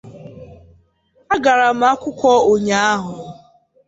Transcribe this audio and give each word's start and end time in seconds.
ma 1.27 1.35
gbasàwanyekwuo 1.43 2.33
ya 2.69 2.81